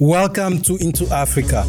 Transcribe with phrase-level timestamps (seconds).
[0.00, 1.66] Welcome to Into Africa.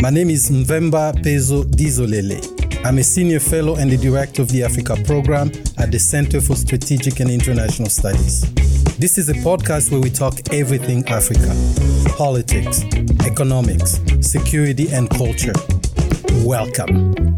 [0.00, 2.38] My name is Mvemba Pezo Dizolele.
[2.86, 6.54] I'm a senior fellow and the director of the Africa program at the Center for
[6.54, 8.42] Strategic and International Studies.
[8.98, 11.56] This is a podcast where we talk everything Africa
[12.16, 12.84] politics,
[13.26, 15.54] economics, security, and culture.
[16.44, 17.31] Welcome.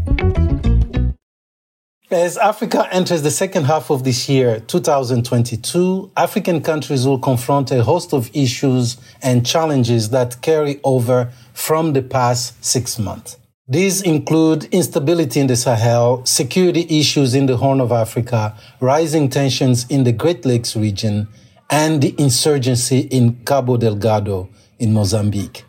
[2.15, 7.83] As Africa enters the second half of this year, 2022, African countries will confront a
[7.83, 13.35] host of issues and challenges that carry over from the past six months.
[13.67, 19.85] These include instability in the Sahel, security issues in the Horn of Africa, rising tensions
[19.89, 21.27] in the Great Lakes region,
[21.69, 24.47] and the insurgency in Cabo Delgado
[24.79, 25.65] in Mozambique.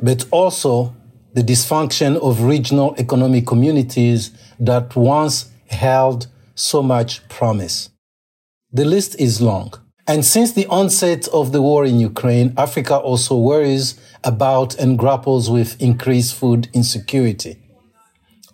[0.00, 0.96] But also
[1.34, 7.90] the dysfunction of regional economic communities that once held so much promise.
[8.70, 9.72] The list is long.
[10.06, 15.48] And since the onset of the war in Ukraine, Africa also worries about and grapples
[15.48, 17.58] with increased food insecurity.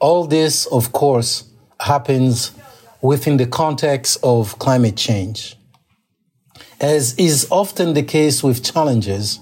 [0.00, 1.44] All this, of course,
[1.80, 2.52] happens
[3.00, 5.56] within the context of climate change.
[6.80, 9.40] As is often the case with challenges,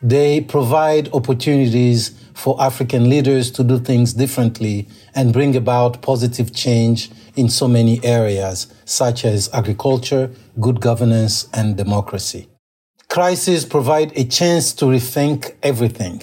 [0.00, 7.10] they provide opportunities for African leaders to do things differently and bring about positive change
[7.36, 12.48] in so many areas, such as agriculture, good governance, and democracy.
[13.08, 16.22] Crises provide a chance to rethink everything.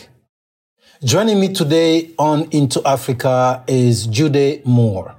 [1.04, 5.16] Joining me today on Into Africa is Gyude Moore.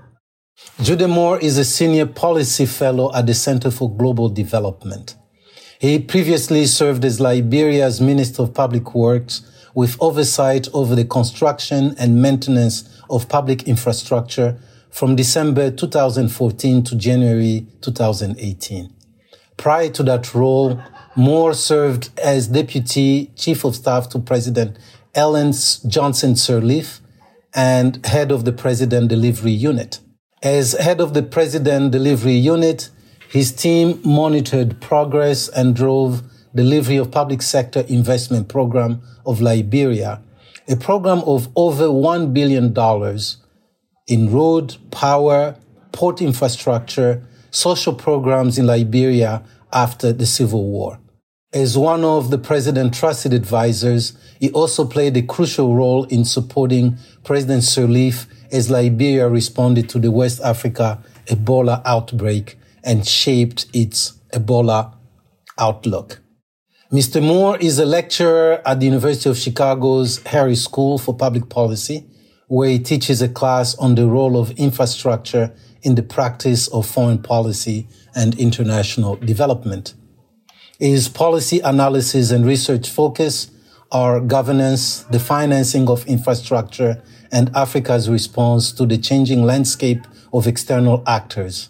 [0.78, 5.14] Gyude Moore is a senior policy fellow at the Center for Global Development.
[5.80, 9.40] He previously served as Liberia's Minister of Public Works
[9.74, 14.58] with oversight over the construction and maintenance of public infrastructure
[14.90, 18.92] from December 2014 to January 2018.
[19.56, 20.82] Prior to that role,
[21.16, 24.78] Moore served as Deputy Chief of Staff to President
[25.14, 25.52] Ellen
[25.86, 27.00] Johnson Sirleaf
[27.54, 29.98] and head of the President Delivery Unit.
[30.42, 32.90] As head of the President Delivery Unit,
[33.28, 36.22] his team monitored progress and drove
[36.54, 40.22] delivery of public sector investment program of Liberia,
[40.68, 42.74] a program of over $1 billion
[44.06, 45.56] in road, power,
[45.92, 50.98] port infrastructure, social programs in Liberia after the Civil War.
[51.52, 56.96] As one of the president's trusted advisors, he also played a crucial role in supporting
[57.24, 64.94] President Sirleaf as Liberia responded to the West Africa Ebola outbreak and shaped its Ebola
[65.58, 66.19] outlook.
[66.92, 67.22] Mr.
[67.22, 72.04] Moore is a lecturer at the University of Chicago's Harris School for Public Policy,
[72.48, 77.22] where he teaches a class on the role of infrastructure in the practice of foreign
[77.22, 77.86] policy
[78.16, 79.94] and international development.
[80.80, 83.52] His policy analysis and research focus
[83.92, 91.04] are governance, the financing of infrastructure, and Africa's response to the changing landscape of external
[91.06, 91.68] actors.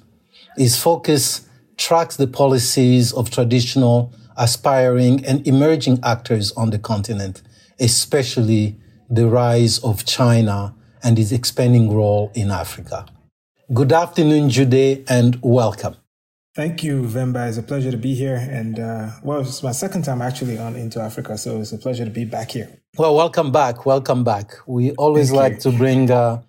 [0.56, 7.42] His focus tracks the policies of traditional aspiring and emerging actors on the continent,
[7.78, 8.76] especially
[9.10, 13.04] the rise of China and its expanding role in Africa.
[13.72, 15.96] Good afternoon, Gyude, and welcome.
[16.56, 17.48] Thank you, Mvemba.
[17.48, 18.36] It's a pleasure to be here.
[18.36, 22.06] And, uh, well, it's my second time actually on Into Africa, so it's a pleasure
[22.06, 22.68] to be back here.
[22.96, 23.84] Well, welcome back.
[23.84, 24.52] Welcome back.
[24.66, 25.70] We always Thank like you.
[25.70, 26.42] to bring uh,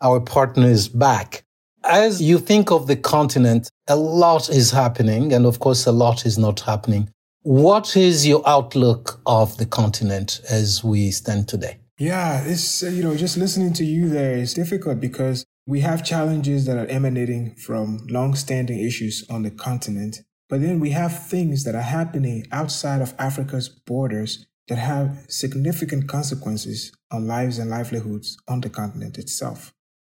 [0.00, 1.44] our partners back.
[1.84, 6.24] As you think of the continent, a lot is happening, and of course, a lot
[6.24, 7.08] is not happening.
[7.44, 11.78] What is your outlook of the continent as we stand today?
[11.98, 16.04] Yeah, it's, uh, you know, just listening to you there is difficult because we have
[16.04, 20.20] challenges that are emanating from long-standing issues on the continent.
[20.48, 26.06] But then we have things that are happening outside of Africa's borders that have significant
[26.06, 29.72] consequences on lives and livelihoods on the continent itself.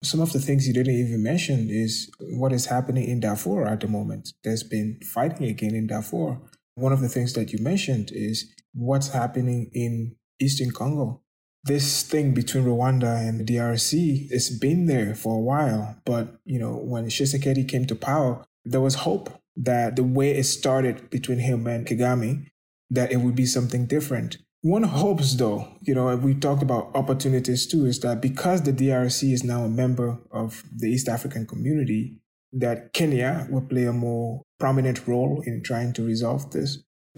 [0.02, 3.78] Some of the things you didn't even mention is what is happening in Darfur at
[3.78, 4.32] the moment.
[4.42, 6.40] There's been fighting again in Darfur.
[6.74, 11.20] One of the things that you mentioned is what's happening in Eastern Congo.
[11.64, 15.96] This thing between Rwanda and DRC, it's been there for a while.
[16.04, 20.44] But, you know, when Tshisekedi came to power, there was hope that the way it
[20.44, 22.46] started between him and Kagame,
[22.90, 24.38] that it would be something different.
[24.62, 29.32] One hopes, though, you know, we talked about opportunities too, is that because the DRC
[29.32, 32.18] is now a member of the East African community,
[32.52, 36.70] that Kenya will play a more prominent role in trying to resolve this.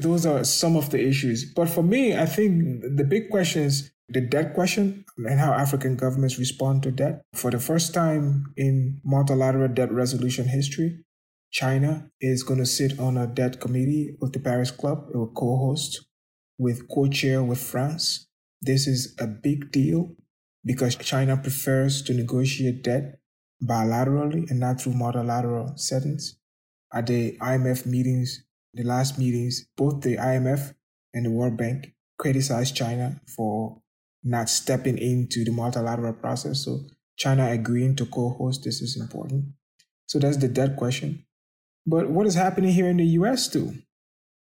[0.06, 1.40] Those are some of the issues.
[1.58, 2.52] But for me, I think
[3.00, 7.22] the big question is the debt question and how African governments respond to debt.
[7.42, 8.26] For the first time
[8.56, 10.90] in multilateral debt resolution history,
[11.50, 11.92] China
[12.32, 14.98] is going to sit on a debt committee with the Paris Club.
[15.12, 15.92] It will co host.
[16.66, 18.26] with co chair with France.
[18.62, 20.00] This is a big deal
[20.64, 23.04] because China prefers to negotiate debt
[23.62, 26.24] bilaterally and not through multilateral settings.
[26.94, 30.74] At the IMF meetings, the last meetings, both the IMF
[31.12, 33.80] and the World Bank criticized China for
[34.22, 36.64] not stepping into the multilateral process.
[36.64, 36.80] So
[37.16, 39.46] China agreeing to co-host this is important.
[40.06, 41.24] So that's the debt question.
[41.86, 43.74] But what is happening here in the US too?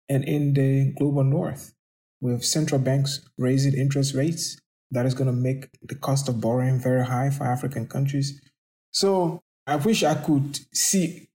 [0.08, 1.74] And in the global north,
[2.20, 4.58] with central banks raising interest rates,
[4.90, 8.40] that is going to make the cost of borrowing very high for African countries.
[8.90, 11.30] So I wish I could see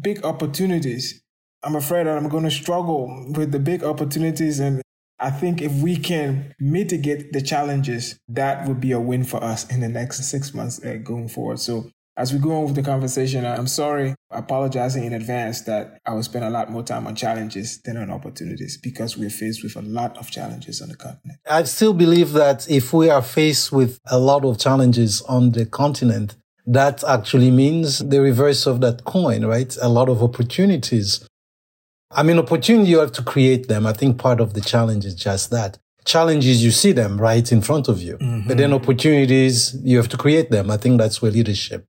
[0.00, 1.22] big opportunities.
[1.62, 4.60] I'm afraid that I'm going to struggle with the big opportunities.
[4.60, 4.82] And
[5.18, 9.68] I think if we can mitigate the challenges, that would be a win for us
[9.70, 11.58] in the next six months uh, going forward.
[11.58, 16.14] So as we go on with the conversation, I'm sorry, apologizing in advance that I
[16.14, 19.76] will spend a lot more time on challenges than on opportunities because we're faced with
[19.76, 21.38] a lot of challenges on the continent.
[21.48, 25.64] I still believe that if we are faced with a lot of challenges on the
[25.64, 26.34] continent,
[26.68, 29.74] that actually means the reverse of that coin, right?
[29.80, 31.26] A lot of opportunities.
[32.10, 33.86] I mean, opportunity, you have to create them.
[33.86, 35.78] I think part of the challenge is just that.
[36.04, 38.18] Challenges, you see them right in front of you.
[38.18, 38.48] Mm-hmm.
[38.48, 40.70] But then opportunities, you have to create them.
[40.70, 41.86] I think that's where leadership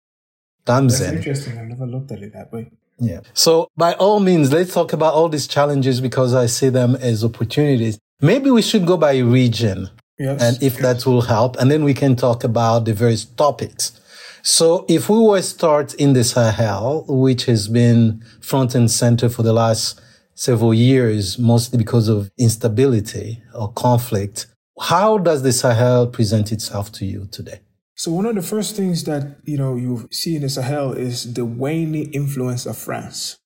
[0.65, 1.15] comes in.
[1.15, 1.57] that's interesting.
[1.57, 2.71] I've never looked at it that way.
[2.99, 3.21] Yeah.
[3.33, 7.23] So by all means, let's talk about all these challenges because I see them as
[7.23, 7.97] opportunities.
[8.21, 9.89] Maybe we should go by region.
[10.17, 10.41] Yes.
[10.41, 10.81] And if yes.
[10.81, 13.93] that will help, and then we can talk about the various topics.
[14.41, 19.29] So if we were to start in the Sahel, which has been front and center
[19.29, 20.01] for the last
[20.33, 24.47] several years, mostly because of instability or conflict,
[24.79, 27.59] how does the Sahel present itself to you today?
[27.95, 31.33] So one of the first things that you know you see in the Sahel is
[31.33, 33.39] the waning influence of France.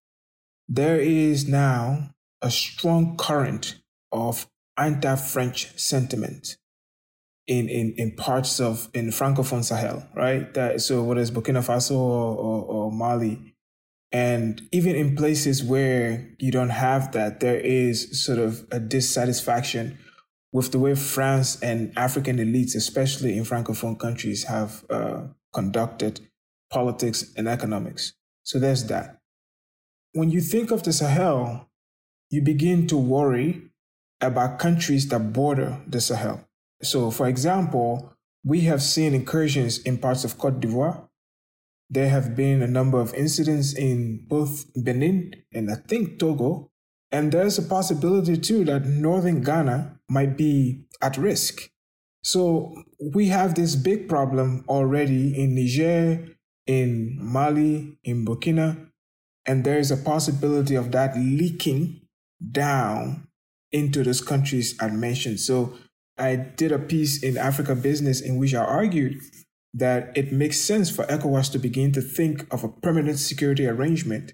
[0.70, 2.12] There is now
[2.42, 3.80] a strong current
[4.12, 4.48] of
[4.78, 6.58] anti-French sentiment
[7.48, 10.54] in, in, in parts of in Francophone Sahel, right?
[10.54, 13.56] That so whether it's Burkina Faso or, or, or Mali,
[14.12, 19.98] and even in places where you don't have that, there is sort of a dissatisfaction
[20.52, 26.22] with the way France and African elites, especially in Francophone countries, have uh, conducted
[26.72, 28.14] politics and economics.
[28.44, 29.18] So there's that.
[30.14, 31.70] When you think of the Sahel,
[32.30, 33.64] you begin to worry
[34.22, 36.48] about countries that border the Sahel.
[36.84, 38.14] So, for example,
[38.44, 41.08] we have seen incursions in parts of Cote d'Ivoire.
[41.90, 46.72] There have been a number of incidents in both Benin and I think Togo
[47.12, 51.70] and there's a possibility too that northern Ghana might be at risk.
[52.24, 52.74] So
[53.14, 56.26] we have this big problem already in Niger,
[56.66, 58.90] in Mali, in Burkina,
[59.46, 62.02] and there is a possibility of that leaking
[62.52, 63.28] down
[63.72, 65.40] into those countries I mentioned.
[65.40, 65.78] So
[66.18, 69.20] I did a piece in Africa Business in which I argued
[69.74, 74.34] that it makes sense for ECOWAS to begin to think of a permanent security arrangement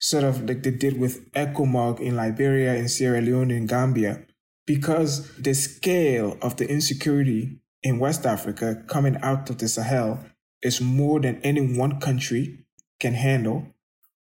[0.00, 4.24] sort of like they did with ECOMOG in Liberia, in Sierra Leone, in Gambia,
[4.66, 10.24] because the scale of the insecurity in West Africa coming out of the Sahel
[10.62, 12.64] is more than any one country
[12.98, 13.66] can handle.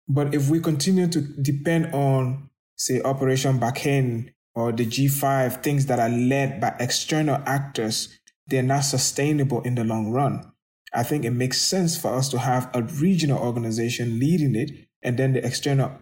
[0.08, 6.00] But if we continue to depend on, say, Operation Barkhane or the G5, things that
[6.00, 10.52] are led by external actors, they're not sustainable in the long run.
[10.94, 15.18] I think it makes sense for us to have a regional organization leading it and
[15.18, 16.00] then the external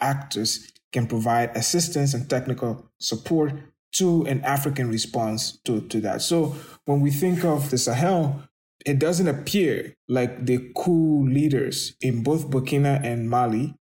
[0.00, 3.52] actors can provide assistance and technical support
[3.92, 6.22] to an African response to, to that.
[6.22, 8.42] So when we think of the Sahel,
[8.84, 13.74] it doesn't appear like the coup leaders in both Burkina and Mali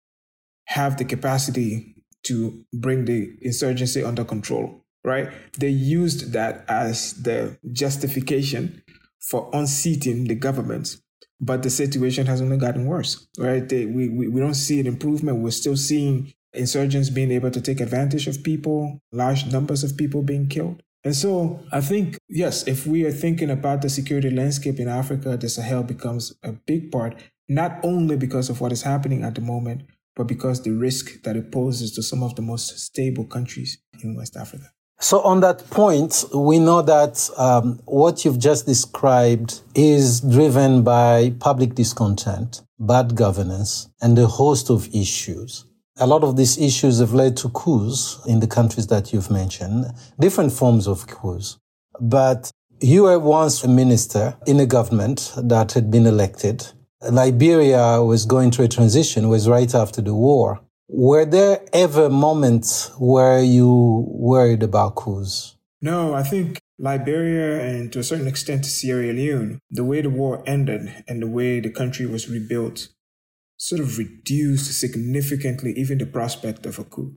[0.66, 1.93] have the capacity
[2.24, 5.30] to bring the insurgency under control, right?
[5.58, 8.82] They used that as the justification
[9.20, 10.96] for unseating the government
[11.40, 13.68] but the situation has only gotten worse, right?
[13.68, 15.38] They, we, we, we don't see an improvement.
[15.38, 20.22] We're still seeing insurgents being able to take advantage of people, large numbers of people
[20.22, 20.82] being killed.
[21.02, 25.36] And so I think, yes, if we are thinking about the security landscape in Africa,
[25.36, 29.42] the Sahel becomes a big part, not only because of what is happening at the
[29.42, 29.82] moment,
[30.16, 34.16] but because the risk that it poses to some of the most stable countries in
[34.16, 34.70] West Africa.
[35.00, 41.34] So on that point, we know that um, what you've just described is driven by
[41.40, 45.66] public discontent, bad governance, and a host of issues.
[45.98, 49.86] A lot of these issues have led to coups in the countries that you've mentioned,
[50.18, 51.58] different forms of coups.
[52.00, 56.66] But you were once a minister in a government that had been elected.
[57.10, 60.60] Liberia was going through a transition, was right after the war.
[60.88, 65.56] Were there ever moments where you worried about coups?
[65.80, 70.42] No, I think Liberia and to a certain extent Sierra Leone, the way the war
[70.46, 72.88] ended and the way the country was rebuilt
[73.56, 77.14] sort of reduced significantly even the prospect of a coup.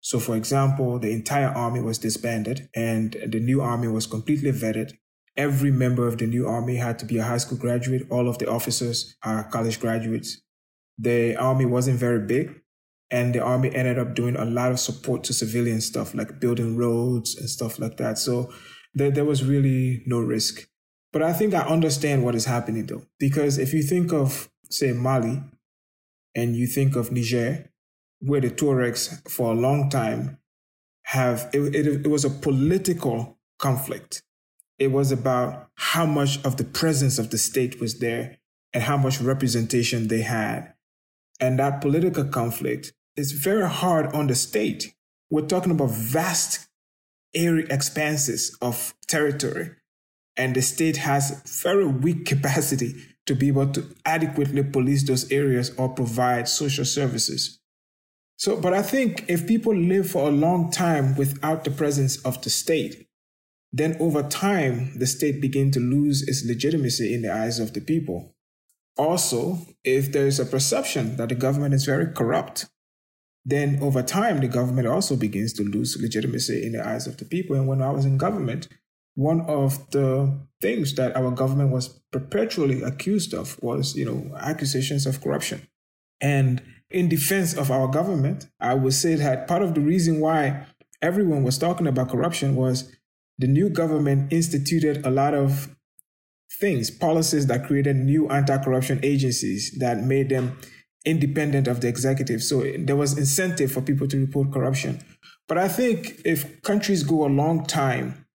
[0.00, 4.92] So, for example, the entire army was disbanded and the new army was completely vetted.
[5.36, 8.06] Every member of the new army had to be a high school graduate.
[8.10, 10.40] All of the officers are college graduates.
[10.98, 12.60] The army wasn't very big,
[13.10, 16.76] and the army ended up doing a lot of support to civilian stuff like building
[16.76, 18.18] roads and stuff like that.
[18.18, 18.52] So,
[18.94, 20.66] there, there was really no risk.
[21.12, 24.92] But I think I understand what is happening though, because if you think of, say,
[24.92, 25.42] Mali
[26.34, 27.70] and you think of Niger,
[28.20, 30.38] where the Tuaregs for a long time
[31.04, 34.22] have it, it, it was a political conflict.
[34.80, 38.38] It was about how much of the presence of the state was there
[38.72, 40.72] and how much representation they had.
[41.38, 44.94] And that political conflict is very hard on the state.
[45.30, 46.66] We're talking about vast
[47.34, 49.70] area expanses of territory,
[50.36, 52.94] and the state has very weak capacity
[53.26, 57.60] to be able to adequately police those areas or provide social services.
[58.36, 62.40] So, but I think if people live for a long time without the presence of
[62.42, 63.06] the state,
[63.72, 67.80] then over time, the state begin to lose its legitimacy in the eyes of the
[67.80, 68.34] people.
[68.96, 72.66] Also, if there is a perception that the government is very corrupt,
[73.44, 77.24] then over time, the government also begins to lose legitimacy in the eyes of the
[77.24, 77.56] people.
[77.56, 78.68] And when I was in government,
[79.14, 85.06] one of the things that our government was perpetually accused of was, you know, accusations
[85.06, 85.66] of corruption.
[86.20, 90.66] And in defense of our government, I would say that part of the reason why
[91.00, 92.94] everyone was talking about corruption was
[93.40, 95.74] the new government instituted a lot of
[96.60, 100.58] things, policies that created new anti corruption agencies that made them
[101.06, 102.42] independent of the executive.
[102.42, 105.00] So there was incentive for people to report corruption.
[105.48, 108.26] But I think if countries go a long time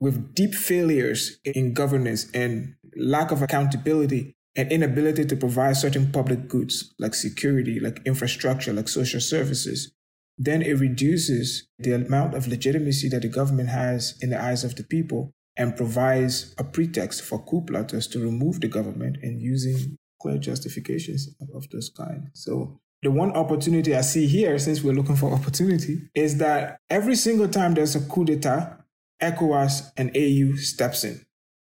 [0.00, 6.48] with deep failures in governance and lack of accountability, and inability to provide certain public
[6.48, 9.92] goods like security, like infrastructure, like social services,
[10.38, 14.76] then it reduces the amount of legitimacy that the government has in the eyes of
[14.76, 19.96] the people and provides a pretext for coup plotters to remove the government and using
[20.20, 22.28] clear justifications of this kind.
[22.34, 27.16] So the one opportunity I see here, since we're looking for opportunity, is that every
[27.16, 28.78] single time there's a coup d'etat,
[29.22, 31.25] ECOWAS and AU steps in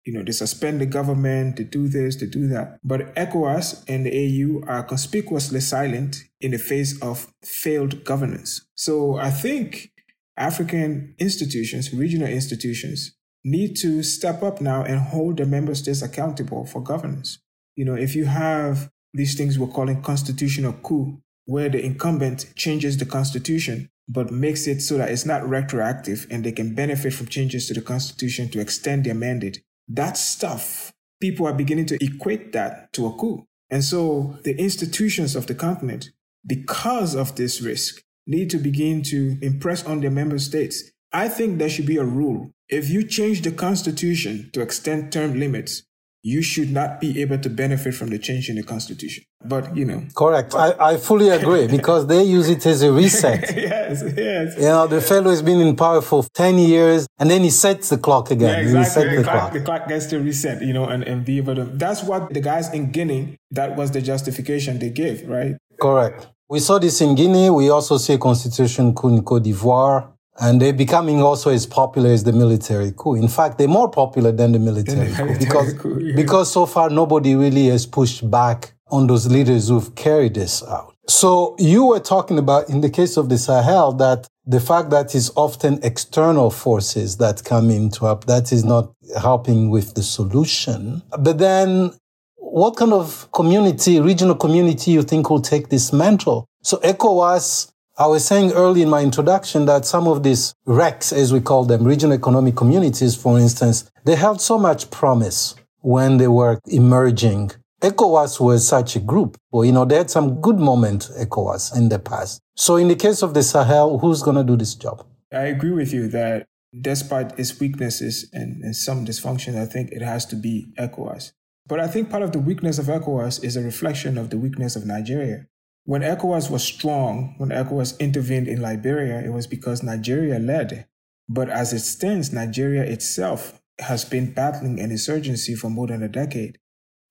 [0.05, 2.79] you know, they suspend the government, they do this, they do that.
[2.83, 8.67] But ECOWAS and the AU are conspicuously silent in the face of failed governance.
[8.75, 9.91] So I think
[10.37, 16.65] African institutions, regional institutions, need to step up now and hold the member states accountable
[16.65, 17.39] for governance.
[17.75, 22.97] You know, if you have these things we're calling constitutional coup, where the incumbent changes
[22.97, 27.27] the constitution, but makes it so that it's not retroactive and they can benefit from
[27.27, 32.53] changes to the constitution to extend their mandate that stuff, people are beginning to equate
[32.53, 33.45] that to a coup.
[33.69, 36.09] And so the institutions of the continent,
[36.45, 40.91] because of this risk, need to begin to impress on their member states.
[41.11, 42.51] I think there should be a rule.
[42.67, 45.83] If you change the constitution to extend term limits,
[46.25, 49.23] you should not be able to benefit from the change in the constitution.
[49.43, 50.01] But, you know.
[50.15, 50.55] Correct.
[50.55, 53.41] I, I fully agree because they use it as a reset.
[53.55, 54.55] yes, yes.
[54.57, 57.89] You know, the fellow has been in power for 10 years and then he sets
[57.89, 58.65] the clock again.
[58.65, 59.17] Yeah, exactly.
[59.17, 61.65] The, the, clock, the, clock, gets to reset, you know, and, and be able to.
[61.65, 65.57] That's what the guys in Guinea, that was the justification they gave, right?
[65.79, 66.27] Correct.
[66.49, 67.51] We saw this in Guinea.
[67.51, 70.14] We also see a constitution coup in Cote d'Ivoire.
[70.39, 73.15] And they're becoming also as popular as the military coup.
[73.15, 76.15] In fact, they're more popular than the military, the military coup because, coup, yeah.
[76.15, 80.93] because so far nobody really has pushed back on those leaders who've carried this out.
[81.07, 85.15] So you were talking about in the case of the Sahel that the fact that
[85.15, 91.01] it's often external forces that come into up, that is not helping with the solution.
[91.17, 91.93] But then
[92.37, 96.47] what kind of community, regional community you think will take this mantle?
[96.63, 101.31] So ECOWAS I was saying early in my introduction that some of these RECs, as
[101.31, 106.27] we call them, regional economic communities, for instance, they held so much promise when they
[106.27, 107.51] were emerging.
[107.81, 109.37] ECOWAS was such a group.
[109.49, 112.41] Well, you know, they had some good moments, ECOWAS, in the past.
[112.57, 115.05] So in the case of the Sahel, who's going to do this job?
[115.31, 116.47] I agree with you that
[116.81, 121.31] despite its weaknesses and, and some dysfunction, I think it has to be ECOWAS.
[121.65, 124.75] But I think part of the weakness of ECOWAS is a reflection of the weakness
[124.75, 125.47] of Nigeria.
[125.85, 130.87] When ECOWAS was strong, when ECOWAS intervened in Liberia, it was because Nigeria led.
[131.29, 136.07] But as it stands, Nigeria itself has been battling an insurgency for more than a
[136.07, 136.57] decade.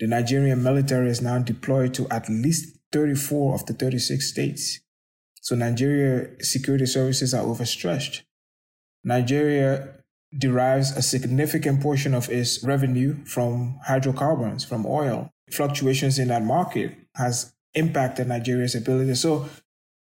[0.01, 4.81] The Nigerian military is now deployed to at least 34 of the 36 states.
[5.41, 8.25] So Nigeria security services are overstretched.
[9.05, 10.01] Nigeria
[10.37, 15.31] derives a significant portion of its revenue from hydrocarbons, from oil.
[15.53, 19.15] Fluctuations in that market has impacted Nigeria's ability.
[19.15, 19.49] So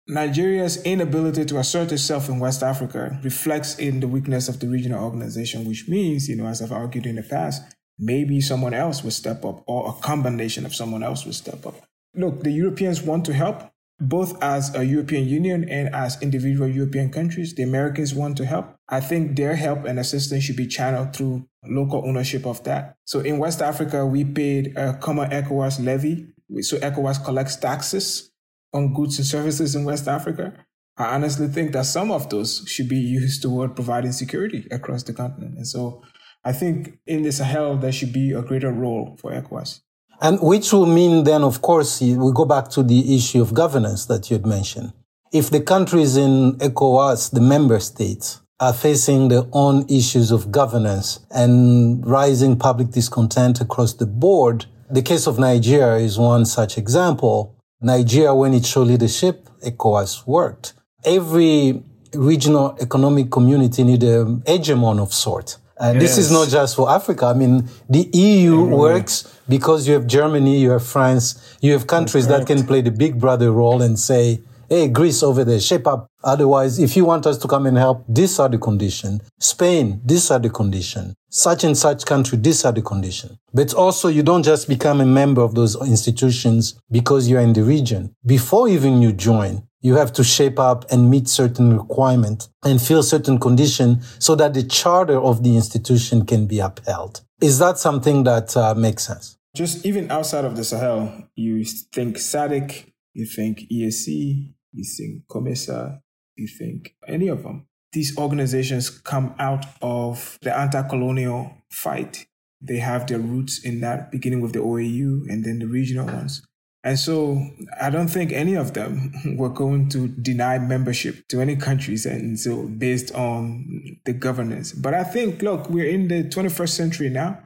[0.07, 5.05] Nigeria's inability to assert itself in West Africa reflects in the weakness of the regional
[5.05, 7.62] organization, which means, you know, as I've argued in the past,
[7.99, 11.76] maybe someone else will step up or a combination of someone else will step up.
[12.14, 17.11] Look, the Europeans want to help both as a European Union and as individual European
[17.11, 17.55] countries.
[17.55, 18.75] The Americans want to help.
[18.88, 22.97] I think their help and assistance should be channeled through local ownership of that.
[23.05, 26.32] So in West Africa, we paid a common ECOWAS levy.
[26.61, 28.31] So ECOWAS collects taxes
[28.73, 30.53] on goods and services in West Africa.
[30.97, 35.13] I honestly think that some of those should be used toward providing security across the
[35.13, 35.57] continent.
[35.57, 36.03] And so
[36.45, 39.81] I think in the Sahel, there should be a greater role for ECOWAS.
[40.21, 44.07] And which will mean then, of course, we go back to the issue of governance
[44.07, 44.93] that you had mentioned.
[45.33, 51.19] If the countries in ECOWAS, the member states, are facing their own issues of governance
[51.31, 57.57] and rising public discontent across the board, the case of Nigeria is one such example.
[57.81, 60.75] Nigeria, when it showed leadership, ECOWAS worked.
[61.05, 61.83] Every
[62.15, 65.57] regional economic community need a hegemon of sort.
[65.81, 66.17] And yes.
[66.17, 67.27] this is not just for Africa.
[67.27, 72.29] I mean, the EU works because you have Germany, you have France, you have countries
[72.29, 76.09] that can play the big brother role and say, Hey, Greece over there, shape up.
[76.25, 79.23] Otherwise, if you want us to come and help, these are the conditions.
[79.38, 81.14] Spain, these are the conditions.
[81.31, 83.38] Such and such country, these are the conditions.
[83.52, 87.62] But also, you don't just become a member of those institutions because you're in the
[87.62, 88.14] region.
[88.25, 93.02] Before even you join, you have to shape up and meet certain requirements and fill
[93.02, 97.23] certain conditions so that the charter of the institution can be upheld.
[97.41, 99.37] Is that something that uh, makes sense?
[99.57, 106.00] Just even outside of the Sahel, you think SADC, you think EAC, you think COMESA,
[106.43, 107.67] you think any of them.
[107.93, 112.27] These organizations come out of the anti colonial fight.
[112.61, 116.43] They have their roots in that, beginning with the OAU and then the regional ones.
[116.85, 121.57] And so I don't think any of them were going to deny membership to any
[121.57, 124.73] countries and so based on the governance.
[124.73, 127.38] But I think, look, we're in the 21st century now,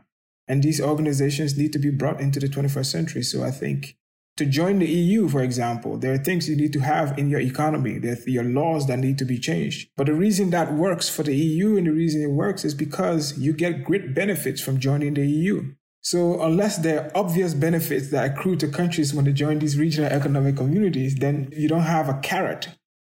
[0.49, 3.23] and these organizations need to be brought into the 21st century.
[3.23, 3.97] So I think
[4.37, 7.41] to join the EU, for example, there are things you need to have in your
[7.41, 7.99] economy.
[7.99, 9.89] There are your laws that need to be changed.
[9.97, 13.39] But the reason that works for the EU and the reason it works is because
[13.39, 15.73] you get great benefits from joining the EU.
[16.03, 20.13] So unless there are obvious benefits that accrue to countries when they join these regional
[20.13, 22.69] economic communities, then you don't have a carrot,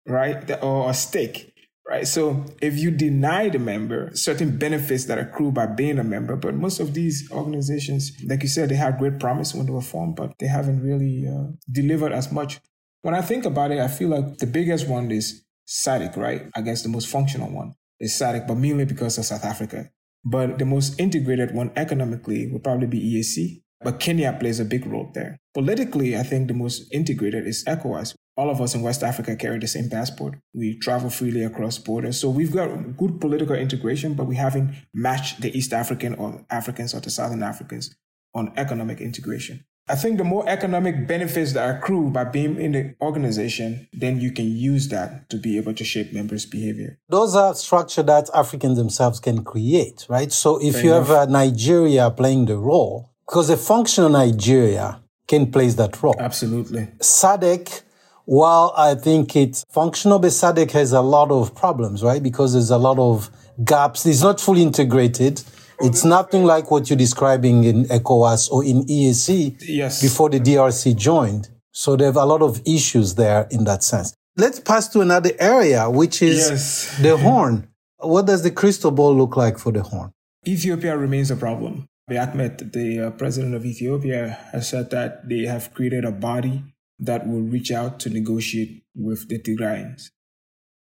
[0.06, 0.62] right?
[0.62, 1.53] Or a stake,
[1.88, 2.06] right?
[2.06, 6.54] So if you deny the member certain benefits that accrue by being a member, but
[6.54, 10.16] most of these organizations, like you said, they had great promise when they were formed,
[10.16, 12.60] but they haven't really uh, delivered as much.
[13.02, 16.50] When I think about it, I feel like the biggest one is SADC, right?
[16.54, 19.90] I guess the most functional one is SADC, but mainly because of South Africa.
[20.24, 23.62] But the most integrated one economically would probably be EAC.
[23.82, 25.38] But Kenya plays a big role there.
[25.52, 28.14] Politically, I think the most integrated is ECOWAS.
[28.36, 30.34] All of us in West Africa carry the same passport.
[30.52, 32.20] We travel freely across borders.
[32.20, 36.94] So we've got good political integration, but we haven't matched the East African or Africans
[36.94, 37.94] or the Southern Africans
[38.34, 39.64] on economic integration.
[39.86, 44.32] I think the more economic benefits that accrue by being in the organization, then you
[44.32, 46.98] can use that to be able to shape members' behavior.
[47.10, 50.32] Those are structures that Africans themselves can create, right?
[50.32, 51.08] So if Fair you enough.
[51.08, 56.16] have Nigeria playing the role, because a functional Nigeria can play that role.
[56.18, 56.88] Absolutely.
[57.00, 57.82] SADC,
[58.24, 62.22] while I think it's functional, SADC has a lot of problems, right?
[62.22, 63.30] Because there's a lot of
[63.64, 64.06] gaps.
[64.06, 65.42] It's not fully integrated.
[65.80, 70.00] It's nothing like what you're describing in ECOWAS or in EAC yes.
[70.00, 71.50] before the DRC joined.
[71.72, 74.14] So there are a lot of issues there in that sense.
[74.36, 76.98] Let's pass to another area, which is yes.
[76.98, 77.68] the Horn.
[77.98, 80.12] What does the crystal ball look like for the Horn?
[80.46, 81.86] Ethiopia remains a problem.
[82.10, 86.62] Abiy Ahmed, the uh, president of Ethiopia, has said that they have created a body
[87.06, 90.10] that will reach out to negotiate with the Tigrayans.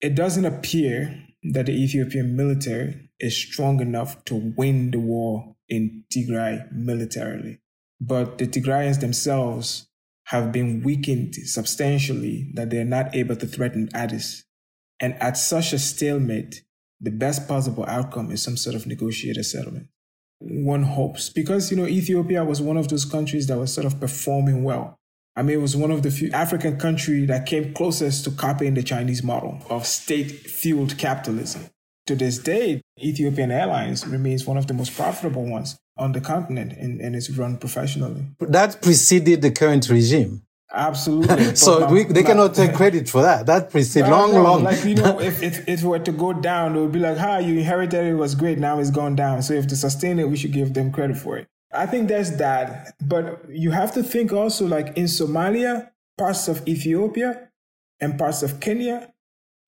[0.01, 6.05] It doesn't appear that the Ethiopian military is strong enough to win the war in
[6.13, 7.61] Tigray militarily.
[8.01, 9.89] But the Tigrayans themselves
[10.27, 14.45] have been weakened substantially that they're not able to threaten Addis.
[15.01, 16.63] And at such a stalemate,
[17.01, 19.89] the best possible outcome is some sort of negotiated settlement.
[20.39, 24.01] One hopes because, you know, Ethiopia was one of those countries that was sort of
[24.01, 25.00] performing well.
[25.37, 28.75] I mean, it was one of the few African countries that came closest to copying
[28.75, 31.71] the Chinese model of state fueled capitalism.
[32.07, 36.73] To this day, Ethiopian Airlines remains one of the most profitable ones on the continent
[36.73, 38.25] and, and is run professionally.
[38.41, 40.43] That preceded the current regime.
[40.73, 41.55] Absolutely.
[41.57, 43.47] so we, they cannot take credit for that.
[43.47, 44.65] That preceded long, long.
[44.65, 47.19] Like you know, if, if if it were to go down, it would be like,
[47.19, 48.59] "Ha, you inherited it was great.
[48.59, 51.39] Now it's gone down." So if to sustain it, we should give them credit for
[51.39, 51.49] it.
[51.73, 56.67] I think there's that, but you have to think also like in Somalia, parts of
[56.67, 57.49] Ethiopia,
[58.01, 59.13] and parts of Kenya,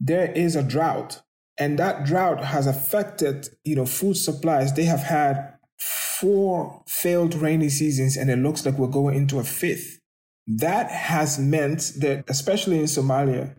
[0.00, 1.22] there is a drought,
[1.58, 4.72] and that drought has affected you know food supplies.
[4.72, 9.44] They have had four failed rainy seasons, and it looks like we're going into a
[9.44, 10.00] fifth.
[10.46, 13.54] That has meant that, especially in Somalia,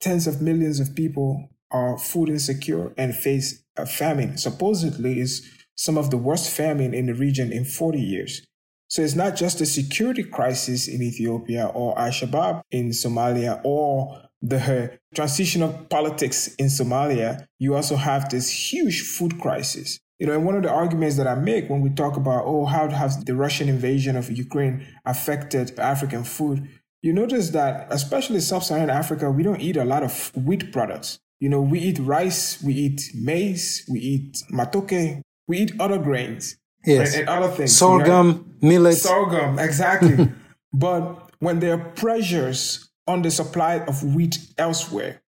[0.00, 4.38] tens of millions of people are food insecure and face a famine.
[4.38, 8.42] Supposedly, is some of the worst famine in the region in 40 years.
[8.88, 14.22] So it's not just a security crisis in Ethiopia or Al Shabaab in Somalia or
[14.42, 17.46] the transitional politics in Somalia.
[17.58, 19.98] You also have this huge food crisis.
[20.18, 22.64] You know, and one of the arguments that I make when we talk about, oh,
[22.64, 26.68] how has the Russian invasion of Ukraine affected African food?
[27.02, 31.20] You notice that, especially sub Saharan Africa, we don't eat a lot of wheat products.
[31.38, 36.56] You know, we eat rice, we eat maize, we eat matoke, we eat other grains.
[36.84, 37.14] Yes.
[37.14, 37.76] And, and other things.
[37.76, 38.62] Sorghum, right?
[38.62, 38.96] millet.
[38.96, 40.28] Sorghum, exactly.
[40.72, 45.22] but when there are pressures on the supply of wheat elsewhere,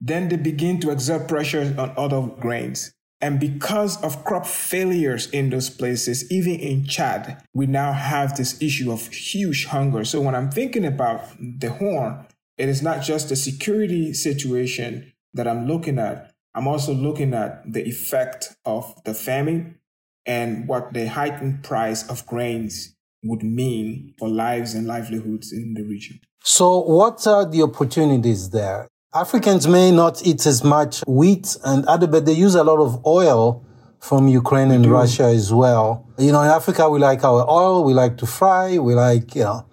[0.00, 2.92] then they begin to exert pressure on other grains.
[3.20, 8.60] And because of crop failures in those places, even in Chad, we now have this
[8.60, 10.04] issue of huge hunger.
[10.04, 12.26] So when I'm thinking about the horn,
[12.58, 16.33] it is not just a security situation that I'm looking at.
[16.54, 19.78] I'm also looking at the effect of the famine
[20.24, 25.82] and what the heightened price of grains would mean for lives and livelihoods in the
[25.82, 26.20] region.
[26.42, 28.88] So, what are the opportunities there?
[29.14, 33.04] Africans may not eat as much wheat and other, but they use a lot of
[33.06, 33.64] oil
[34.00, 36.06] from Ukraine and Russia as well.
[36.18, 39.44] You know, in Africa, we like our oil, we like to fry, we like, you
[39.44, 39.66] know,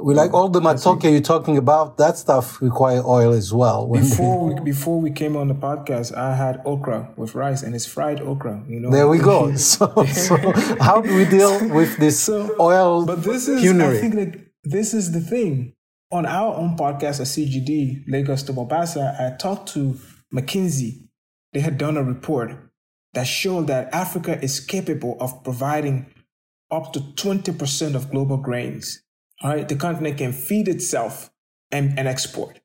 [0.00, 1.96] we like all the matoke you're talking about.
[1.98, 3.86] That stuff require oil as well.
[3.92, 7.86] Before we, before we came on the podcast, I had okra with rice, and it's
[7.86, 8.64] fried okra.
[8.68, 8.90] You know.
[8.90, 9.54] There we go.
[9.56, 10.36] so, so
[10.80, 13.06] how do we deal with this so, oil?
[13.06, 13.62] But this is?
[13.80, 15.74] I think that this is the thing
[16.10, 19.98] on our own podcast at CGD, Lagos to Mombasa, I talked to
[20.34, 21.08] McKinsey.
[21.52, 22.52] They had done a report
[23.14, 26.06] that showed that Africa is capable of providing
[26.70, 29.02] up to 20% of global grains.
[29.42, 31.30] All right, the continent can feed itself
[31.70, 32.60] and, and export.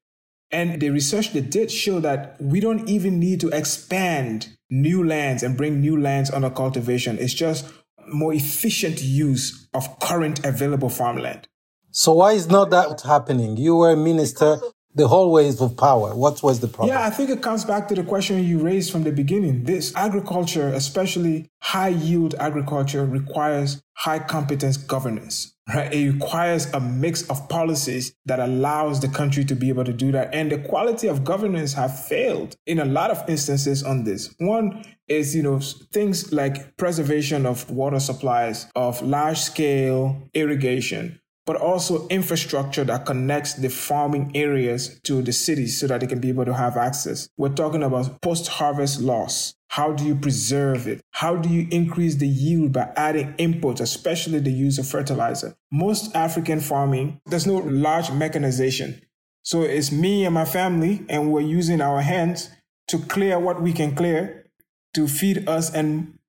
[0.51, 5.43] And the research they did show that we don't even need to expand new lands
[5.43, 7.17] and bring new lands under cultivation.
[7.19, 7.65] It's just
[8.07, 11.47] more efficient use of current available farmland.
[11.91, 13.57] So why is not that happening?
[13.57, 14.57] You were a minister
[14.95, 16.15] the hallways of power.
[16.15, 16.95] What was the problem?
[16.95, 19.63] Yeah, I think it comes back to the question you raised from the beginning.
[19.63, 25.53] This agriculture, especially high yield agriculture, requires high competence governance.
[25.73, 25.93] Right?
[25.93, 30.11] It requires a mix of policies that allows the country to be able to do
[30.11, 30.33] that.
[30.33, 34.35] And the quality of governance have failed in a lot of instances on this.
[34.39, 35.59] One is, you know,
[35.93, 43.55] things like preservation of water supplies, of large scale irrigation, but also infrastructure that connects
[43.55, 47.27] the farming areas to the cities so that they can be able to have access.
[47.37, 49.53] We're talking about post harvest loss.
[49.69, 51.01] How do you preserve it?
[51.11, 55.55] How do you increase the yield by adding inputs, especially the use of fertilizer?
[55.71, 59.01] Most African farming, there's no large mechanization.
[59.41, 62.49] So it's me and my family, and we're using our hands
[62.87, 64.45] to clear what we can clear
[64.93, 65.73] to feed us.
[65.73, 66.19] And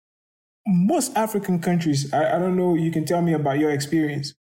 [0.66, 4.34] most African countries, I, I don't know, you can tell me about your experience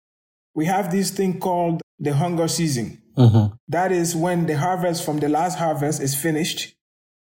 [0.55, 3.03] we have this thing called the hunger season.
[3.17, 3.55] Mm-hmm.
[3.69, 6.75] That is when the harvest from the last harvest is finished,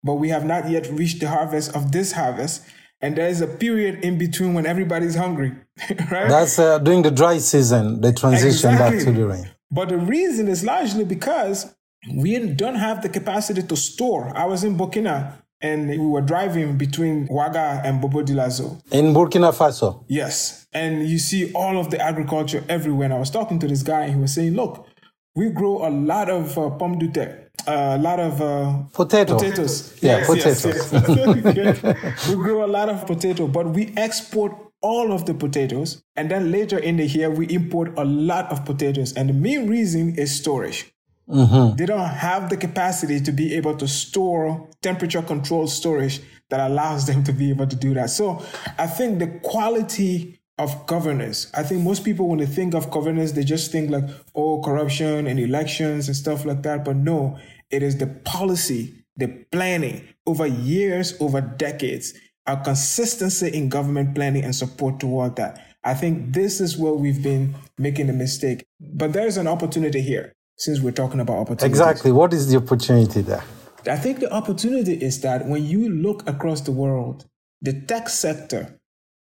[0.02, 2.62] but we have not yet reached the harvest of this harvest.
[3.02, 5.52] And there is a period in between when everybody's hungry,
[6.10, 6.28] right?
[6.28, 8.98] That's uh, during the dry season, the transition exactly.
[8.98, 9.50] back to the rain.
[9.70, 11.74] But the reason is largely because
[12.12, 14.36] we don't have the capacity to store.
[14.36, 18.80] I was in Burkina and we were driving between Ouaga and Bobo Dioulasso.
[18.92, 20.04] In Burkina Faso?
[20.08, 20.66] Yes.
[20.72, 23.06] And you see all of the agriculture everywhere.
[23.06, 24.86] And I was talking to this guy, and he was saying, look,
[25.34, 27.50] we grow a lot of uh, pomme de terre.
[27.66, 29.36] Uh, a lot of uh, Potato.
[29.36, 29.98] potatoes.
[30.00, 30.92] Yeah, yes, potatoes.
[30.92, 32.28] Yes, yes.
[32.28, 36.02] we grow a lot of potato, but we export all of the potatoes.
[36.16, 39.12] And then later in the year, we import a lot of potatoes.
[39.12, 40.90] And the main reason is storage.
[41.30, 41.76] Mm-hmm.
[41.76, 47.06] They don't have the capacity to be able to store temperature controlled storage that allows
[47.06, 48.10] them to be able to do that.
[48.10, 48.44] So
[48.78, 53.32] I think the quality of governance, I think most people, when they think of governance,
[53.32, 56.84] they just think like, oh, corruption and elections and stuff like that.
[56.84, 57.38] But no,
[57.70, 62.12] it is the policy, the planning over years, over decades,
[62.46, 65.64] a consistency in government planning and support toward that.
[65.84, 68.66] I think this is where we've been making a mistake.
[68.80, 71.66] But there's an opportunity here since we're talking about opportunity.
[71.66, 72.12] Exactly.
[72.12, 73.42] What is the opportunity there?
[73.86, 77.26] I think the opportunity is that when you look across the world,
[77.62, 78.78] the tech sector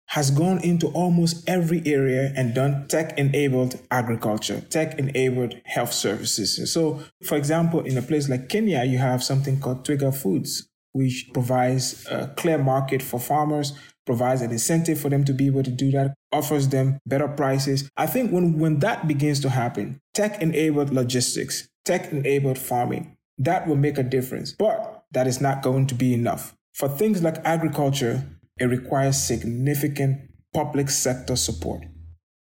[0.09, 6.73] has gone into almost every area and done tech enabled agriculture, tech enabled health services.
[6.73, 11.29] So, for example, in a place like Kenya, you have something called Twiga Foods, which
[11.33, 13.75] provides a clear market for farmers,
[14.07, 17.91] provides an incentive for them to be able to do that, offers them better prices.
[17.97, 23.69] I think when, when that begins to happen, tech enabled logistics, tech enabled farming, that
[23.69, 24.51] will make a difference.
[24.51, 26.57] But that is not going to be enough.
[26.75, 28.27] For things like agriculture,
[28.59, 31.85] it requires significant public sector support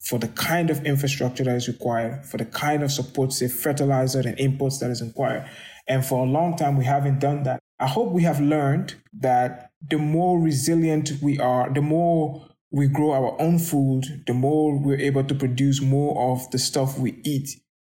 [0.01, 4.21] for the kind of infrastructure that is required, for the kind of support, say fertilizer
[4.27, 5.47] and inputs that is required.
[5.87, 7.59] And for a long time, we haven't done that.
[7.79, 13.11] I hope we have learned that the more resilient we are, the more we grow
[13.11, 17.49] our own food, the more we're able to produce more of the stuff we eat,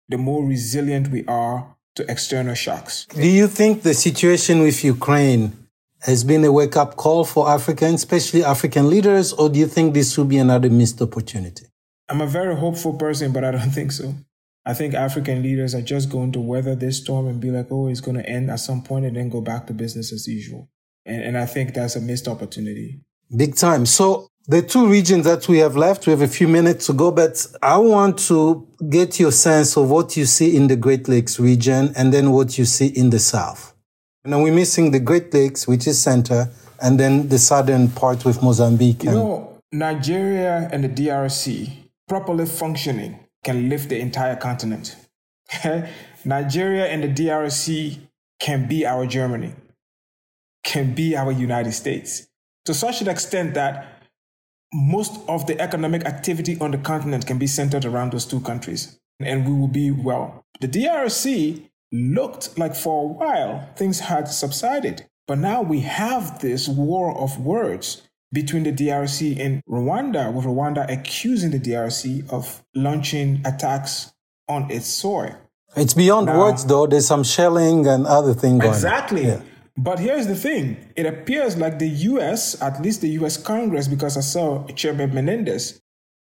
[0.10, 3.06] the more resilient we are to external shocks.
[3.06, 5.56] Do you think the situation with Ukraine
[6.02, 9.94] has been a wake up call for Africans, especially African leaders, or do you think
[9.94, 11.68] this will be another missed opportunity?
[12.10, 14.14] I'm a very hopeful person, but I don't think so.
[14.66, 17.88] I think African leaders are just going to weather this storm and be like, oh,
[17.88, 20.70] it's going to end at some point and then go back to business as usual.
[21.06, 23.02] And, and I think that's a missed opportunity.
[23.36, 23.86] Big time.
[23.86, 27.12] So the two regions that we have left, we have a few minutes to go,
[27.12, 31.40] but I want to get your sense of what you see in the Great Lakes
[31.40, 33.74] region and then what you see in the South.
[34.26, 36.50] And we're missing the Great Lakes, which is center,
[36.82, 39.04] and then the southern part with Mozambique.
[39.04, 41.72] You know, Nigeria and the DRC
[42.08, 44.96] properly functioning can lift the entire continent.
[46.26, 48.00] Nigeria and the DRC
[48.40, 49.54] can be our Germany,
[50.64, 52.28] can be our United States,
[52.66, 53.93] to such an extent that
[54.74, 59.00] most of the economic activity on the continent can be centered around those two countries,
[59.20, 60.46] and we will be well.
[60.62, 65.06] The DRC looked like for a while things had subsided.
[65.28, 68.02] But now we have this war of words
[68.34, 74.12] between the DRC and Rwanda, with Rwanda accusing the DRC of launching attacks
[74.50, 75.38] on its soil.
[75.76, 76.88] It's beyond now, words, though.
[76.88, 78.76] There's some shelling and other things going on.
[78.76, 79.26] Exactly.
[79.28, 79.42] Yeah.
[79.78, 84.18] But here's the thing it appears like the US, at least the US Congress, because
[84.18, 85.82] I saw Chairman Menendez,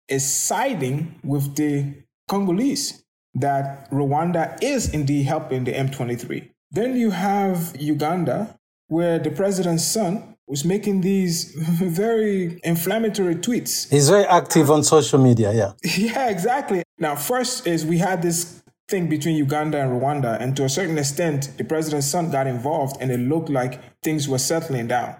[0.07, 1.93] is siding with the
[2.27, 3.03] Congolese
[3.35, 6.49] that Rwanda is indeed helping the M23.
[6.71, 13.89] Then you have Uganda, where the president's son was making these very inflammatory tweets.
[13.89, 15.71] He's very active on social media, yeah.
[15.97, 16.83] Yeah, exactly.
[16.97, 20.97] Now, first is we had this thing between Uganda and Rwanda, and to a certain
[20.97, 25.15] extent, the president's son got involved, and it looked like things were settling down.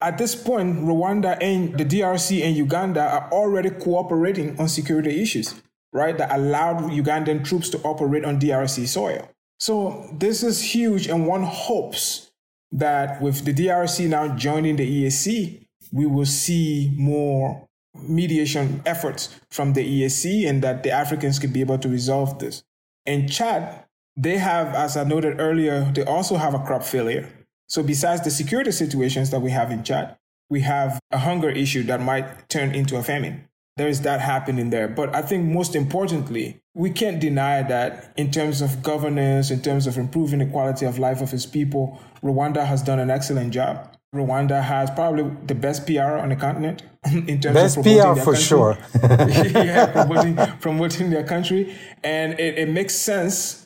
[0.00, 5.54] At this point, Rwanda and the DRC and Uganda are already cooperating on security issues
[5.92, 9.28] right, that allowed Ugandan troops to operate on DRC soil.
[9.58, 12.30] So this is huge, and one hopes
[12.72, 19.74] that with the DRC now joining the EAC, we will see more mediation efforts from
[19.74, 22.64] the EAC and that the Africans could be able to resolve this.
[23.06, 23.84] In Chad,
[24.16, 27.28] they have, as I noted earlier, they also have a crop failure.
[27.68, 30.16] So besides the security situations that we have in Chad,
[30.50, 34.70] we have a hunger issue that might turn into a famine there is that happening
[34.70, 34.88] there.
[34.88, 39.86] But I think most importantly, we can't deny that in terms of governance, in terms
[39.86, 43.96] of improving the quality of life of its people, Rwanda has done an excellent job.
[44.14, 48.14] Rwanda has probably the best PR on the continent in terms best of promoting PR
[48.14, 48.44] their for country.
[48.44, 48.78] sure.
[49.64, 53.62] yeah, promoting, promoting their country, and it, it makes sense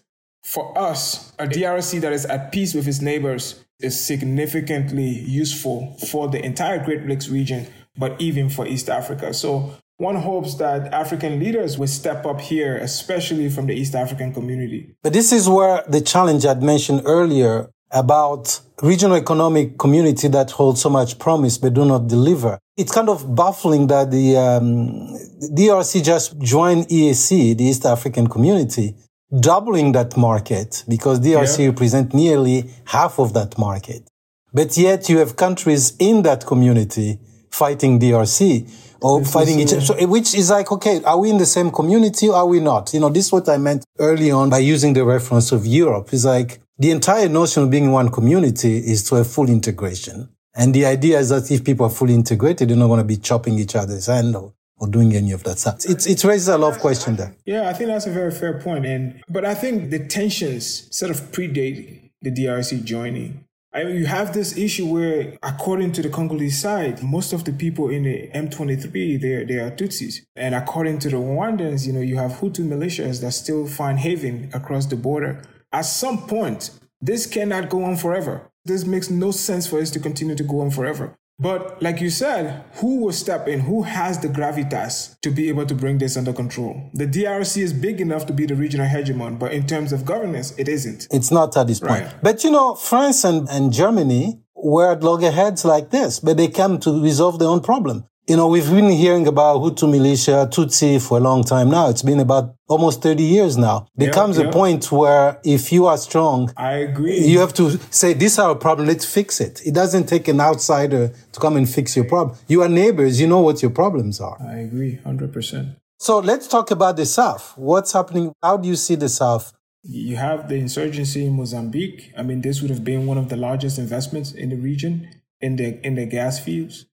[0.46, 6.29] for us, a DRC that is at peace with its neighbors, is significantly useful for
[6.29, 7.66] the entire Great Lakes region,
[7.99, 9.35] but even for East Africa.
[9.35, 14.33] So one hopes that African leaders will step up here, especially from the East African
[14.33, 14.94] community.
[15.03, 20.83] But this is where the challenge I'd mentioned earlier about regional economic community that holds
[20.83, 22.59] so much promise but do not deliver.
[22.77, 25.17] It's kind of baffling that the um,
[25.55, 28.95] DRC just joined EAC, the East African community,
[29.41, 31.67] doubling that market because DRC yeah.
[31.69, 34.07] represent nearly half of that market.
[34.53, 37.19] But yet you have countries in that community
[37.51, 39.81] fighting DRC or this fighting each other.
[39.81, 42.93] So, which is like, okay, are we in the same community or are we not?
[42.93, 46.11] You know, this is what I meant early on by using the reference of Europe.
[46.13, 50.29] It's like the entire notion of being in one community is to have full integration.
[50.55, 53.17] And the idea is that if people are fully integrated, they're not going to be
[53.17, 55.77] chopping each other's hand or, or doing any of that stuff.
[55.85, 57.35] It's, it raises a lot of questions there.
[57.45, 58.87] Yeah, I think that's a very fair point.
[58.87, 64.07] And, but I think the tensions sort of predate the DRC joining I mean, you
[64.07, 68.31] have this issue where, according to the Congolese side, most of the people in the
[68.35, 72.67] M23 they they are Tutsis, and according to the Rwandans, you know, you have Hutu
[72.67, 75.43] militias that still find haven across the border.
[75.77, 76.71] At some point,
[77.03, 78.51] this cannot go on forever.
[78.65, 81.15] This makes no sense for us to continue to go on forever.
[81.39, 83.61] But like you said, who will step in?
[83.61, 86.89] Who has the gravitas to be able to bring this under control?
[86.95, 90.55] The DRC is big enough to be the regional hegemon, but in terms of governance,
[90.57, 91.09] it isn't.
[91.11, 92.05] It's not at this point.
[92.05, 92.23] Right.
[92.23, 96.81] But you know, France and, and Germany were at loggerheads like this, but they came
[96.81, 98.09] to resolve their own problem.
[98.29, 101.89] You know, we've been hearing about Hutu militia, Tutsi for a long time now.
[101.91, 103.87] It's been about almost 30 years now.
[103.95, 107.21] There comes a point where if you are strong, I agree.
[107.21, 108.89] You have to say, this is our problem.
[108.89, 109.62] Let's fix it.
[109.65, 112.37] It doesn't take an outsider to come and fix your problem.
[112.49, 113.21] You are neighbors.
[113.21, 114.37] You know what your problems are.
[114.41, 115.77] I agree 100%.
[116.01, 117.53] So let's talk about the South.
[117.57, 118.33] What's happening?
[118.43, 119.53] How do you see the South?
[119.85, 122.12] You have the insurgency in Mozambique.
[122.19, 125.09] I mean, this would have been one of the largest investments in the region
[125.41, 126.87] in the in the gas fields.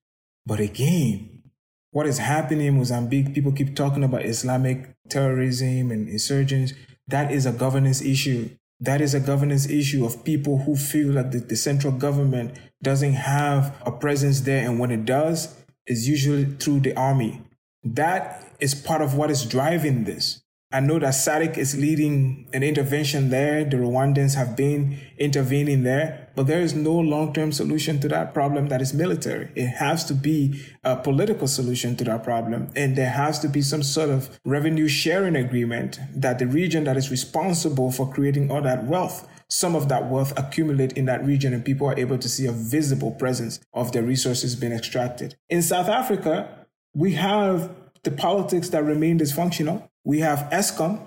[0.46, 1.44] But again,
[1.92, 6.74] what is happening in Mozambique, people keep talking about Islamic terrorism and insurgents.
[7.08, 8.50] That is a governance issue.
[8.80, 13.14] That is a governance issue of people who feel like the, the central government doesn't
[13.14, 14.68] have a presence there.
[14.68, 17.42] And when it does, it's usually through the army.
[17.84, 20.42] That is part of what is driving this.
[20.72, 23.64] I know that SADC is leading an intervention there.
[23.64, 28.68] The Rwandans have been intervening there, but there is no long-term solution to that problem
[28.68, 29.50] that is military.
[29.56, 32.70] It has to be a political solution to that problem.
[32.76, 36.98] And there has to be some sort of revenue sharing agreement that the region that
[36.98, 41.54] is responsible for creating all that wealth some of that wealth accumulate in that region
[41.54, 45.36] and people are able to see a visible presence of their resources being extracted.
[45.48, 46.66] In South Africa,
[46.96, 47.70] we have
[48.02, 49.88] the politics that remain dysfunctional.
[50.04, 51.00] We have Eskom,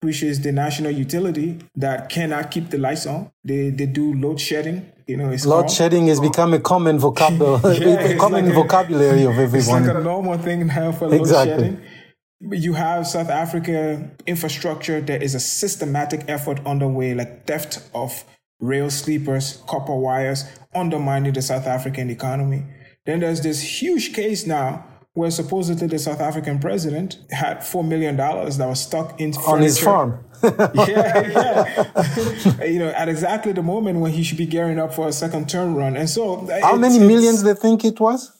[0.00, 3.30] which is the national utility that cannot keep the lights on.
[3.44, 4.92] They they do load shedding.
[5.06, 5.70] You know, it's load called.
[5.70, 9.82] shedding has become a common vocabulary, yeah, common like vocabulary of everyone.
[9.82, 11.54] It's like a normal thing now for load exactly.
[11.54, 11.80] shedding.
[12.40, 15.00] You have South Africa infrastructure.
[15.00, 18.24] There is a systematic effort underway, like theft of
[18.60, 22.64] rail sleepers, copper wires, undermining the South African economy.
[23.06, 24.84] Then there's this huge case now
[25.16, 29.62] where supposedly the South African president had four million dollars that was stuck in on
[29.62, 30.22] his farm.
[30.42, 32.64] yeah, yeah.
[32.64, 35.48] you know, at exactly the moment when he should be gearing up for a second
[35.48, 38.30] term run, and so uh, how many millions they think it was?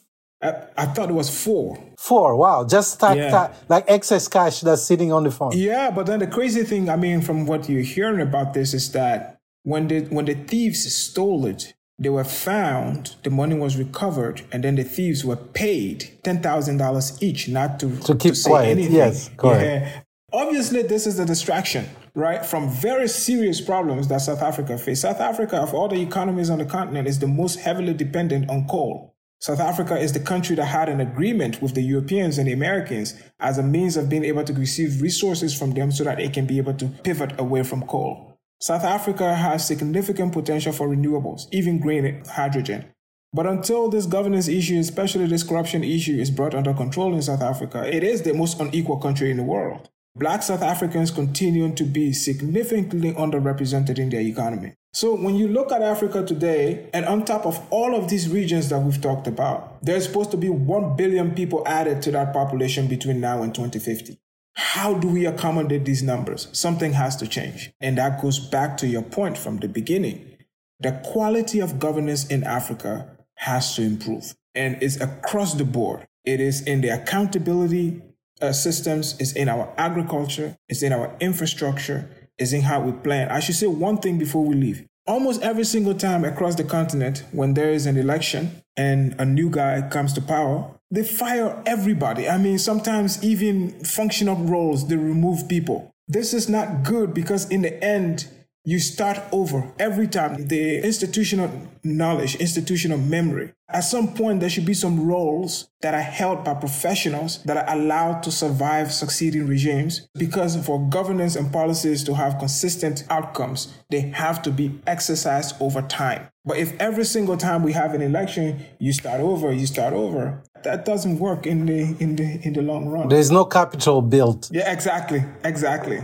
[0.43, 1.83] I, I, thought it was four.
[1.99, 2.37] Four.
[2.37, 3.55] Wow, just yeah.
[3.71, 5.53] like excess cash that's sitting on the farm.
[5.55, 8.93] Yeah, but then the crazy thing, I mean, from what you're hearing about this, is
[8.93, 14.42] that when the when the thieves stole it, they were found, the money was recovered,
[14.52, 18.68] and then the thieves were paid $10,000 each not to, to keep to quiet.
[18.68, 18.94] Anything.
[18.94, 19.62] Yes, correct.
[19.62, 20.02] Yeah.
[20.32, 25.00] Obviously, this is a distraction, right, from very serious problems that South Africa face.
[25.00, 28.66] South Africa, of all the economies on the continent, is the most heavily dependent on
[28.66, 29.14] coal.
[29.40, 33.14] South Africa is the country that had an agreement with the Europeans and the Americans
[33.38, 36.46] as a means of being able to receive resources from them so that it can
[36.46, 38.36] be able to pivot away from coal.
[38.59, 42.87] South Africa has significant potential for renewables, even green hydrogen.
[43.35, 47.42] But until this governance issue, especially this corruption issue, is brought under control in South
[47.42, 49.90] Africa, it is the most unequal country in the world.
[50.16, 54.73] Black South Africans continue to be significantly underrepresented in their economy.
[54.95, 58.71] So when you look at Africa today, and on top of all of these regions
[58.71, 62.87] that we've talked about, there's supposed to be 1 billion people added to that population
[62.87, 64.19] between now and 2050.
[64.57, 66.49] How do we accommodate these numbers?
[66.53, 67.73] Something has to change.
[67.81, 70.37] And that goes back to your point from the beginning.
[70.81, 74.35] The quality of governance in Africa has to improve.
[74.55, 76.07] And it's across the board.
[76.25, 78.01] It is in the accountability
[78.40, 83.31] uh, systems, it's in our agriculture, it's in our infrastructure, it's in how we plan.
[83.31, 84.87] I should say one thing before we leave.
[85.07, 89.51] Almost every single time across the continent, when there is an election and a new
[89.51, 92.29] guy comes to power, they fire everybody.
[92.29, 95.92] I mean, sometimes even functional roles, they remove people.
[96.09, 98.29] This is not good because in the end,
[98.66, 100.48] you start over every time.
[100.48, 101.50] The institutional
[101.85, 103.52] knowledge, institutional memory.
[103.68, 107.76] At some point, there should be some roles that are held by professionals that are
[107.76, 114.01] allowed to survive succeeding regimes because for governance and policies to have consistent outcomes, they
[114.01, 116.28] have to be exercised over time.
[116.45, 120.43] But if every single time we have an election, you start over, you start over,
[120.64, 123.09] that doesn't work in the in the in the long run.
[123.09, 124.51] There's no capital built.
[124.53, 125.24] Yeah, exactly.
[125.45, 126.01] Exactly.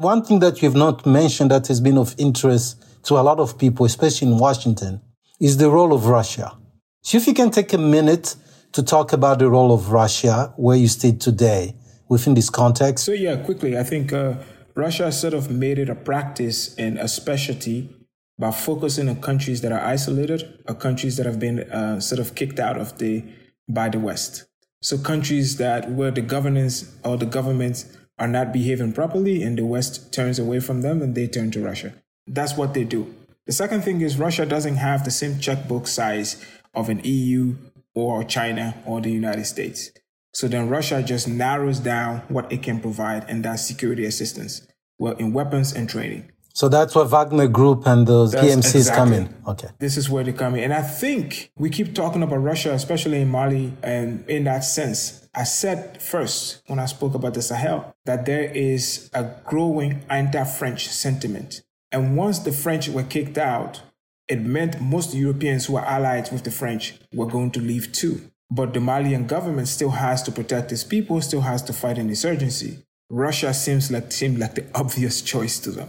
[0.00, 3.58] One thing that you've not mentioned that has been of interest to a lot of
[3.58, 5.02] people, especially in Washington,
[5.38, 6.56] is the role of Russia.
[7.02, 8.34] So if you can take a minute
[8.72, 11.76] to talk about the role of Russia, where you stand today
[12.08, 13.04] within this context.
[13.04, 14.36] So yeah, quickly, I think uh,
[14.74, 17.94] Russia sort of made it a practice and a specialty
[18.38, 22.34] by focusing on countries that are isolated or countries that have been uh, sort of
[22.34, 23.22] kicked out of the
[23.68, 24.46] by the West.
[24.80, 27.84] So countries that where the governance or the governments
[28.20, 31.60] are not behaving properly and the West turns away from them and they turn to
[31.60, 31.94] Russia.
[32.26, 33.12] That's what they do.
[33.46, 36.44] The second thing is Russia doesn't have the same checkbook size
[36.74, 37.56] of an EU
[37.94, 39.90] or China or the United States.
[40.32, 44.64] So then Russia just narrows down what it can provide, and that's security assistance,
[44.98, 46.30] well, in weapons and training.
[46.60, 48.94] So that's where Wagner Group and those that's PMCs exactly.
[48.94, 49.34] come in.
[49.46, 49.68] Okay.
[49.78, 50.64] This is where they come in.
[50.64, 55.26] And I think we keep talking about Russia, especially in Mali, and in that sense.
[55.34, 60.44] I said first when I spoke about the Sahel that there is a growing anti
[60.44, 61.62] French sentiment.
[61.92, 63.80] And once the French were kicked out,
[64.28, 68.20] it meant most Europeans who are allied with the French were going to leave too.
[68.50, 72.10] But the Malian government still has to protect its people, still has to fight an
[72.10, 72.84] insurgency.
[73.08, 75.88] Russia seems like seemed like the obvious choice to them.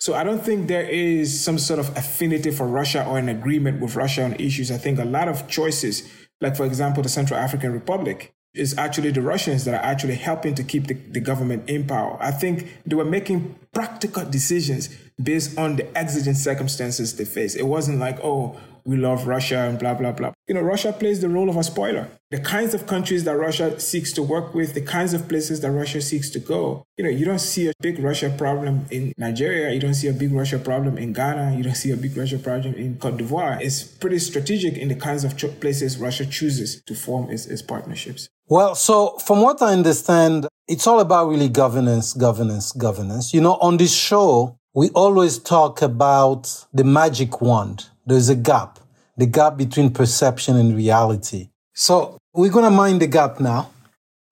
[0.00, 3.82] So I don't think there is some sort of affinity for Russia or an agreement
[3.82, 4.70] with Russia on issues.
[4.70, 9.10] I think a lot of choices, like for example, the Central African Republic, is actually
[9.10, 12.16] the Russians that are actually helping to keep the, the government in power.
[12.18, 14.88] I think they were making practical decisions
[15.22, 17.54] based on the exigent circumstances they face.
[17.54, 18.58] It wasn't like, oh,
[18.90, 20.32] we love Russia and blah, blah, blah.
[20.48, 22.08] You know, Russia plays the role of a spoiler.
[22.32, 25.70] The kinds of countries that Russia seeks to work with, the kinds of places that
[25.70, 26.82] Russia seeks to go.
[26.98, 29.72] You know, you don't see a big Russia problem in Nigeria.
[29.72, 31.56] You don't see a big Russia problem in Ghana.
[31.56, 33.60] You don't see a big Russia problem in Cote d'Ivoire.
[33.60, 38.28] It's pretty strategic in the kinds of places Russia chooses to form its, its partnerships.
[38.48, 43.32] Well, so from what I understand, it's all about really governance, governance, governance.
[43.32, 47.86] You know, on this show, we always talk about the magic wand.
[48.06, 48.79] There's a gap,
[49.20, 51.50] the gap between perception and reality.
[51.74, 53.70] So we're going to mind the gap now.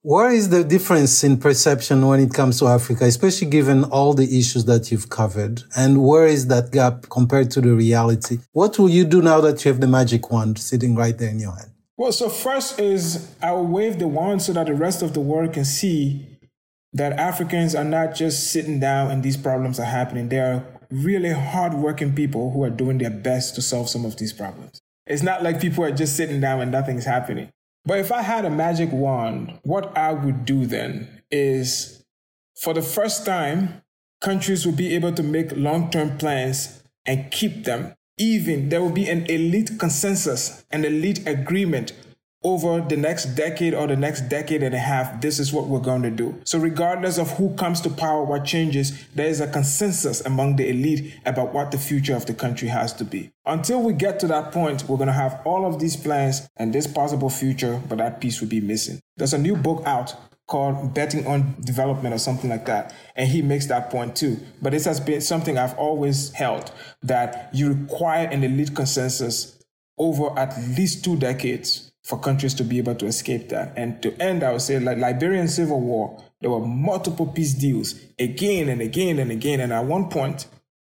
[0.02, 4.38] Where is the difference in perception when it comes to Africa, especially given all the
[4.38, 5.62] issues that you've covered?
[5.76, 8.38] And where is that gap compared to the reality?
[8.52, 11.38] What will you do now that you have the magic wand sitting right there in
[11.38, 11.72] your hand?
[11.98, 15.20] Well, so first is I will wave the wand so that the rest of the
[15.20, 16.38] world can see
[16.94, 20.28] that Africans are not just sitting down and these problems are happening.
[20.28, 24.32] They are really hardworking people who are doing their best to solve some of these
[24.32, 24.80] problems.
[25.06, 27.50] It's not like people are just sitting down and nothing's happening.
[27.84, 32.04] But if I had a magic wand, what I would do then is
[32.60, 33.82] for the first time,
[34.20, 37.94] countries will be able to make long term plans and keep them.
[38.18, 41.92] Even there will be an elite consensus, an elite agreement
[42.44, 45.80] over the next decade or the next decade and a half, this is what we're
[45.80, 46.40] going to do.
[46.44, 50.68] So, regardless of who comes to power, what changes, there is a consensus among the
[50.68, 53.32] elite about what the future of the country has to be.
[53.44, 56.72] Until we get to that point, we're going to have all of these plans and
[56.72, 59.00] this possible future, but that piece will be missing.
[59.16, 60.14] There's a new book out
[60.46, 62.94] called Betting on Development or something like that.
[63.16, 64.38] And he makes that point too.
[64.62, 66.72] But this has been something I've always held
[67.02, 69.62] that you require an elite consensus
[69.98, 73.70] over at least two decades for countries to be able to escape that.
[73.76, 77.96] And to end, I would say, like Liberian Civil War, there were multiple peace deals
[78.18, 79.60] again and again and again.
[79.60, 80.46] And at one point,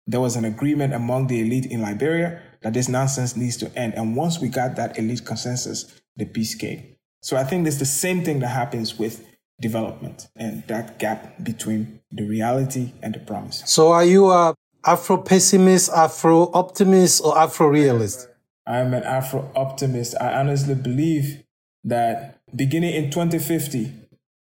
[0.07, 3.95] there was an agreement among the elite in Liberia that this nonsense needs to end.
[3.95, 6.95] And once we got that elite consensus, the peace came.
[7.21, 9.27] So I think it's the same thing that happens with
[9.61, 13.64] development and that gap between the reality and the promise.
[13.66, 14.55] So are you a
[14.87, 18.28] Afro pessimist, Afro optimist, or Afro realist?
[18.69, 20.14] I'm an Afro optimist.
[20.21, 21.43] I honestly believe
[21.85, 23.93] that beginning in 2050,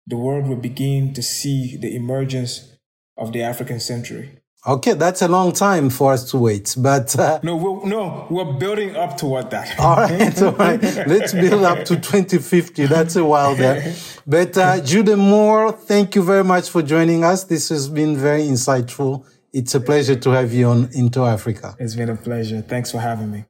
[0.07, 2.77] the world will begin to see the emergence
[3.17, 4.39] of the African century.
[4.67, 8.51] Okay, that's a long time for us to wait, but uh, no, we're, no, we're
[8.53, 9.79] building up toward that.
[9.79, 10.81] all right, all right.
[10.81, 12.87] Let's build up to 2050.
[12.87, 13.93] That's a while there.
[14.25, 17.43] But uh, Gyude Moore, thank you very much for joining us.
[17.43, 19.27] This has been very insightful.
[19.53, 21.75] It's a pleasure to have you on Into Africa.
[21.77, 22.61] It's been a pleasure.
[22.61, 23.45] Thanks for having me.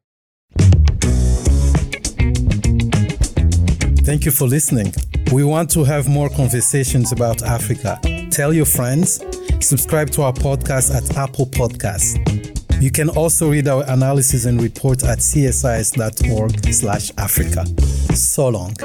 [4.06, 4.94] Thank you for listening.
[5.32, 8.00] We want to have more conversations about Africa.
[8.30, 9.20] Tell your friends,
[9.60, 12.16] subscribe to our podcast at Apple Podcasts.
[12.80, 17.66] You can also read our analysis and report at csis.org/africa.
[18.16, 18.76] So long.